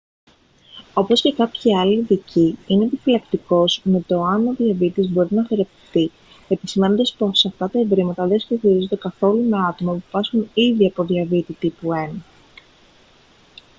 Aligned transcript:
όπως 0.93 1.21
και 1.21 1.33
κάποιοι 1.33 1.77
άλλοι 1.77 1.97
ειδικοί 1.99 2.57
είναι 2.67 2.85
επιφυλακτικός 2.85 3.81
με 3.83 4.01
το 4.07 4.15
εάν 4.15 4.47
ο 4.47 4.53
διαβήτης 4.53 5.09
μπορεί 5.09 5.27
να 5.35 5.45
θεραπευτεί 5.45 6.11
επισημαίνοντας 6.47 7.15
πως 7.17 7.45
αυτά 7.45 7.69
τα 7.69 7.79
ευρήματα 7.79 8.27
δεν 8.27 8.39
συσχετίζονται 8.39 8.95
καθόλου 8.95 9.41
με 9.43 9.49
τα 9.49 9.57
άτομα 9.67 9.93
που 9.93 10.03
πάσχουν 10.11 10.49
ήδη 10.53 10.85
από 10.85 11.03
διαβήτη 11.03 11.53
τύπου 11.53 11.89
1 11.93 12.19